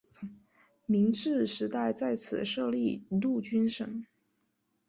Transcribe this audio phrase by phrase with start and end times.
[0.87, 4.03] 明治时代在此设立陆军省。